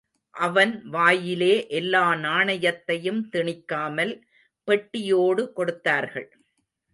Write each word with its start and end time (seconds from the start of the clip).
அவன் 0.35 0.71
வாயிலே 0.87 1.67
எல்லா 1.67 2.15
நாணயத்தையும் 2.15 3.21
திணிக்காமல், 3.31 4.13
பெட்டியோடு 4.67 5.53
கொடுத்தார்கள். 5.53 6.29